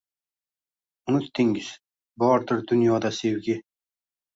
[1.11, 1.69] Unutdingiz,
[2.25, 3.63] bordir dunyoda sevgi